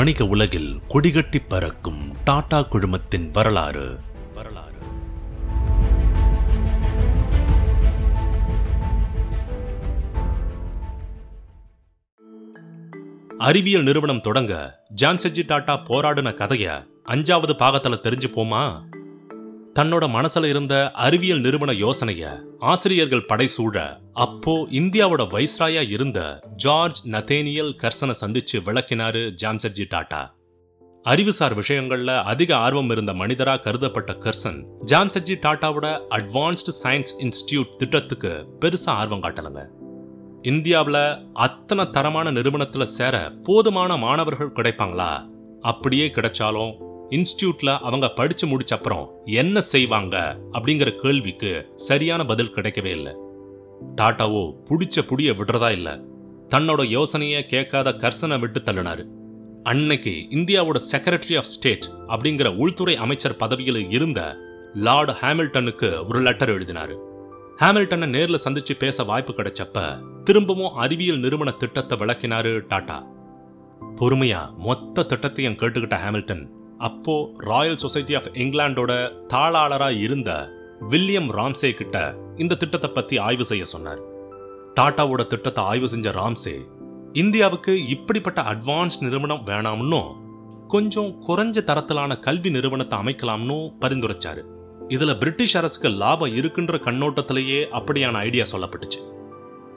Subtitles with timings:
[0.00, 3.98] வணிக உலகில் கொடிகட்டி பறக்கும் டாடா குழுமத்தின் வரலாறு.
[4.34, 4.78] வரலாறு
[13.38, 18.82] அறிவியல் நிறுவனம் தொடங்க ஜாம்செட்ஜி டாடா போராடின கதைய அஞ்சாவது பாகத்துல தெரிஞ்சுப்போமா?
[19.80, 28.14] தன்னோட மனசுல இருந்த அறிவியல் நிறுவன யோசனைய ஆசிரியர்கள் படைசூழ அப்போ இந்தியாவோட வைஸ்ராயா இருந்த ஜார்ஜ் நதேனியல் கர்சனை
[28.20, 30.34] சந்திச்சு விளக்கினாரு ஜாம்செட்ஜி டாடா
[31.02, 38.86] அறிவுசார் விஷயங்கள்ல அதிக ஆர்வம் இருந்த மனிதரா கருதப்பட்ட கர்சன் ஜாம்செட்ஜி டாட்டாவோட அட்வான்ஸ்டு சயின்ஸ் இன்ஸ்டிடியூட் திட்டத்துக்கு பெருசா
[38.86, 39.66] ஆர்வம் காட்டலங்க.
[40.42, 45.30] இந்தியாவில் அத்தனை தரமான நிறுவனத்துல சேர போதுமான மாணவர்கள் கிடைப்பாங்களா?
[45.60, 53.14] அப்படியே கிடைச்சாலும் இன்ஸ்டியூட்ல அவங்க படிச்சு முடிச்ச அப்புறம் என்ன செய்வாங்க அப்படிங்கிற கேள்விக்கு சரியான பதில் கிடைக்கவே இல்லை.
[53.96, 56.00] டாட்டாவோ புடிச்ச புடிய விடுறதா இல்ல.
[56.48, 59.04] தன்னோட யோசனைய கேட்காத கர்சனை விட்டு தள்ளினாரு.
[59.62, 64.36] அன்னைக்கு இந்தியாவோட செக்ரட்டரி ஆஃப் ஸ்டேட் அப்படிங்கிற உள்துறை அமைச்சர் பதவியில் இருந்த
[64.74, 66.96] லார்டு ஹாமில்டனுக்கு ஒரு லெட்டர் எழுதினாரு.
[67.56, 69.78] ஹாமில்டனை நேர்ல சந்திச்சு பேச வாய்ப்பு கிடைச்சப்ப
[70.22, 73.06] திரும்பவும் அறிவியல் நிறுவன திட்டத்தை விளக்கினாரு டாடா
[73.96, 76.44] பொறுமையா மொத்த திட்டத்தையும் கேட்டுக்கிட்ட ஹாமில்டன்
[76.80, 78.92] அப்போ ராயல் சொசைட்டி ஆஃப் இங்கிலாண்டோட
[79.32, 80.30] தாளாளரா இருந்த
[80.88, 81.96] வில்லியம் ராம்சே கிட்ட
[82.36, 84.00] இந்த திட்டத்தை பத்தி ஆய்வு செய்ய சொன்னார்.
[84.80, 86.54] டாட்டாவோட திட்டத்தை ஆய்வு செஞ்ச ராம்சே
[87.12, 90.10] இந்தியாவுக்கு இப்படிப்பட்ட அட்வான்ஸ் நிறுவனம் வேணாம்னும்
[90.68, 94.42] கொஞ்சம் குறைஞ்ச தரத்திலான கல்வி நிறுவனத்தை அமைக்கலாம்னு பரிந்துரைச்சாரு.
[94.88, 99.00] இதுல பிரிட்டிஷ் அரசுக்கு லாபம் இருக்குன்ற கண்ணோட்டத்திலேயே அப்படியான ஐடியா சொல்லப்பட்டுச்சு.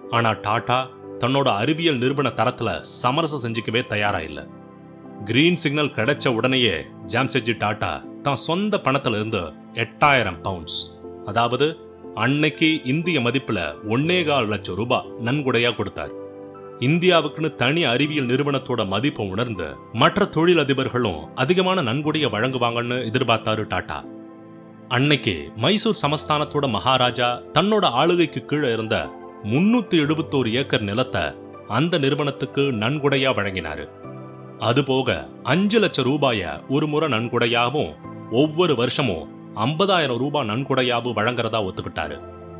[0.10, 0.80] ஆனா டாடா
[1.20, 4.44] தன்னோட அறிவியல் நிறுவன தரத்துல சமரசம் செஞ்சுக்கவே தயாரா இல்லை.
[5.26, 6.76] கிரீன் சிக்னல் கிடைச்ச உடனேயே
[7.08, 9.42] ஜாம்செட்ஜி டாட்டா தான் சொந்த பணத்துல இருந்து
[9.74, 10.80] எட்டாயிரம் பவுண்ட்ஸ்
[11.26, 11.68] அதாவது
[12.16, 16.14] அன்னைக்கு இந்திய மதிப்புல ஒன்னேகால் லட்சம் ரூபாய் நன்கொடையா கொடுத்தார்.
[16.80, 24.00] இந்தியாவுக்குன்னு தனி அறிவியல் நிறுவனத்தோட மதிப்பை உணர்ந்து மற்ற தொழிலதிபர்களும் அதிகமான நன்கொடையை வழங்குவாங்கன்னு எதிர்பார்த்தாரு டாடா
[24.88, 28.98] அன்னைக்கு மைசூர் சமஸ்தானத்தோட மகாராஜா தன்னோட ஆளுகைக்கு கீழே இருந்த
[29.44, 31.24] முன்னூத்தி எழுபத்தோரு ஏக்கர் நிலத்தை
[31.68, 33.86] அந்த நிறுவனத்துக்கு நன்கொடையா வழங்கினாரு.
[34.60, 37.94] அதுபோக அஞ்சு லட்சம் ரூபாய ஒரு முறை நன்கொடையாவும்
[38.32, 42.20] ஒவ்வொரு வருஷமும் ஐம்பதாயிரம் ரூபாய் நன்கொடையாவும் வழங்குறதா ஒத்துக்கிட்டாரு.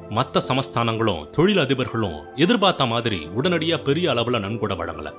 [0.10, 5.12] மத்த சமஸ்தானங்களும் தொழில் அதிபர்களும் எதிர்பார்த்த மாதிரி உடனடியா பெரிய அளவுல நன்கொடை வழங்கல.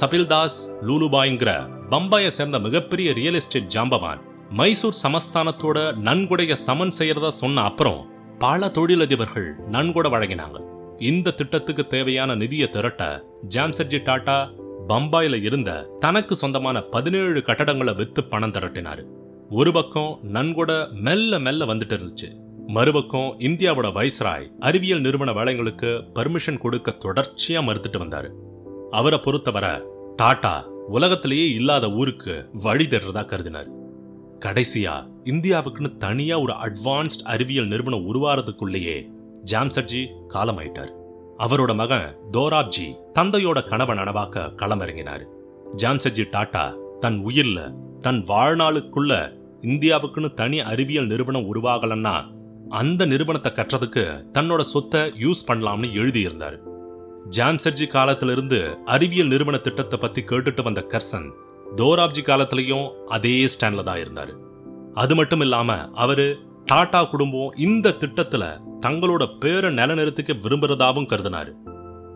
[0.00, 4.20] சபில்தாஸ் லூலுபாய்ங்கிற பம்பாயை சேர்ந்த மிகப்பெரிய ரியல் எஸ்டேட் ஜாம்பவான்
[4.50, 8.06] மைசூர் சமஸ்தானத்தோட நன்கொடைய சமன் செய்யறதா சொன்ன அப்புறம்
[8.38, 10.60] பல தொழிலதிபர்கள் நன்கொடை வழங்கினாங்க.
[10.98, 13.24] இந்த திட்டத்துக்கு தேவையான நிதியை திரட்ட
[13.54, 14.50] ஜாம்சர்ஜி டாடா
[14.88, 19.04] பம்பாயில இருந்த தனக்கு சொந்தமான பதினேழு கட்டடங்களை வித்து பணம் திரட்டினாரு.
[19.50, 22.28] ஒரு பக்கம் நன்கொடை மெல்ல மெல்ல வந்துட்டு இருந்துச்சு.
[22.66, 28.30] மறுபக்கம் இந்தியாவோட வைஸ்ராய் அறிவியல் நிறுவன வேலைங்களுக்கு பர்மிஷன் கொடுக்க தொடர்ச்சியா மறுத்துட்டு வந்தாரு.
[28.90, 29.70] அவரை பொறுத்தவரை
[30.16, 33.70] டாடா உலகத்திலேயே இல்லாத ஊருக்கு வழி தேடுறதா கருதினார்.
[34.40, 34.94] கடைசியா
[35.24, 39.10] இந்தியாவுக்குன்னு தனியா ஒரு அட்வான்ஸ்ட் அறிவியல் நிறுவனம் உருவாறதுக்குள்ளேயே
[39.50, 40.92] ஜாம்சர்ஜி காலமாயிட்டார்.
[41.38, 45.24] அவரோட மகன் தோராப்ஜி தந்தையோட கனவை நனவாக்க களமிறங்கினார்.
[45.76, 46.64] ஜான்சஜி டாட்டா
[47.00, 47.58] தன் உயிர்ல
[48.00, 49.12] தன் வாழ்நாளுக்குள்ள
[49.62, 52.14] இந்தியாவுக்குன்னு தனி அறிவியல் நிறுவனம் உருவாகலன்னா
[52.68, 56.58] அந்த நிறுவனத்தை கற்றதுக்கு தன்னோட சொத்தை யூஸ் பண்ணலாம்னு எழுதியிருந்தார்.
[57.36, 61.28] ஜான்சர்ஜி காலத்திலிருந்து அறிவியல் நிறுவன திட்டத்தை பத்தி கேட்டுட்டு வந்த கர்சன்
[61.76, 64.34] தோராப்ஜி காலத்திலையும் அதே ஸ்டாண்ட்ல தான் இருந்தாரு.
[64.94, 66.28] அது மட்டும் இல்லாம அவரு
[66.68, 68.44] டாடா குடும்பம் இந்த திட்டத்துல
[68.80, 71.52] தங்களோட பேரை நிலநிறுத்திக்க விரும்புறதாவும் கருதினாரு.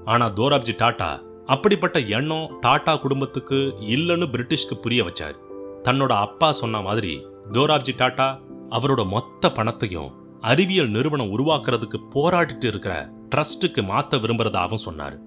[0.04, 5.36] ஆனா தோராப்ஜி டாடா அப்படிப்பட்ட எண்ணம் டாடா குடும்பத்துக்கு இல்லைன்னு பிரிட்டிஷ்க்கு புரிய வச்சார்.
[5.84, 8.40] தன்னோட அப்பா சொன்ன மாதிரி தோராப்ஜி டாடா
[8.70, 15.18] அவரோட மொத்த பணத்தையும் அறிவியல் நிறுவனம் உருவாக்குறதுக்கு போராடிட்டு இருக்கிற ட்ரஸ்ட்டுக்கு மாத்த விரும்புறதாவும் சொன்னார்.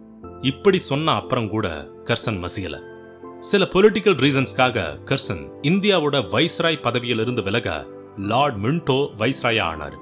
[0.41, 1.67] இப்படி சொன்ன அப்புறம் கூட
[2.03, 2.77] கர்சன் மசியல.
[3.39, 7.87] சில பொலிட்டிக்கல் ரீசன்ஸ்க்காக கர்சன் இந்தியாவோட வைஸ்ராய் பதவியிலிருந்து விலக
[8.17, 9.97] லார்ட் மின்டோ வைஸ்ராயா ஆனார்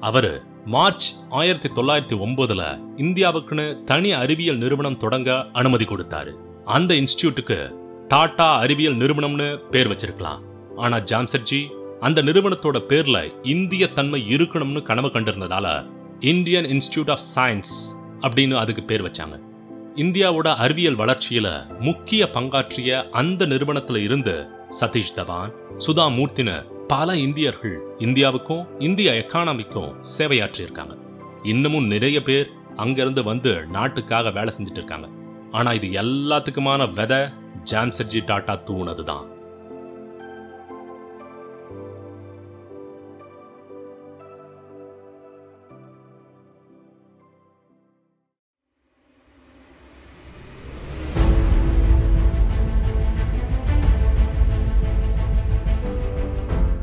[0.00, 6.32] அவரு மார்ச் ஆயிரத்தி தொள்ளாயிரத்தி ஒன்பதுல இந்தியாவுக்குன்னு தனி அறிவியல் நிறுவனம் தொடங்க அனுமதி கொடுத்தாரு.
[6.64, 7.74] அந்த இன்ஸ்டியூட்டுக்கு
[8.08, 10.40] டாடா அறிவியல் நிறுவனம்னு பேர் வச்சிருக்கலாம்.
[10.76, 11.68] ஆனா ஜாம்சர்ஜி
[12.00, 15.90] அந்த நிறுவனத்தோட பேர்ல இந்திய தன்மை இருக்கணும்னு கனவு கண்டிருந்ததால
[16.20, 19.50] இந்தியன் இன்ஸ்டியூட் ஆஃப் சயின்ஸ் அப்படின்னு அதுக்கு பேர் வச்சாங்க.
[19.96, 24.46] இந்தியாவோட அறிவியல் வளர்ச்சியில முக்கிய பங்காற்றிய அந்த நிறுவனத்துல இருந்து
[24.80, 25.52] சதீஷ் தவான்
[25.86, 30.98] சுதா மூர்த்தின்னு பல இந்தியர்கள் இந்தியாவுக்கும் இந்திய எக்கானமிக்கும் சேவையாற்றியிருக்காங்க.
[31.42, 35.08] இன்னமும் நிறைய பேர் அங்கிருந்து வந்து நாட்டுக்காக வேலை செஞ்சுட்டு இருக்காங்க.
[35.50, 37.18] ஆனா இது எல்லாத்துக்குமான விதை
[37.70, 39.31] ஜாம்சர்ஜி தூணது தான்